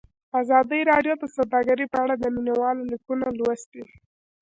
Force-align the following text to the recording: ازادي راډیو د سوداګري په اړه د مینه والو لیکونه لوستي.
ازادي 0.41 0.79
راډیو 0.91 1.15
د 1.19 1.23
سوداګري 1.35 1.85
په 1.91 1.97
اړه 2.03 2.15
د 2.17 2.23
مینه 2.33 2.53
والو 2.59 2.89
لیکونه 2.91 3.25
لوستي. 3.37 3.83